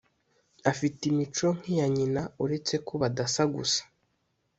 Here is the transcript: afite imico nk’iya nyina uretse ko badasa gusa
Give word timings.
afite 0.71 1.01
imico 1.11 1.47
nk’iya 1.57 1.87
nyina 1.95 2.21
uretse 2.43 2.75
ko 2.85 2.93
badasa 3.01 3.43
gusa 3.55 3.81